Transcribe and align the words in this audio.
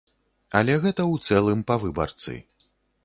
Але 0.59 0.77
гэта 0.85 1.03
ў 1.07 1.15
цэлым 1.29 1.59
па 1.73 1.81
выбарцы. 1.85 2.33